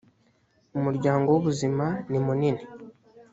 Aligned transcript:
umuryango 0.77 1.27
wubuzima 1.29 1.85
nimunini 2.09 2.63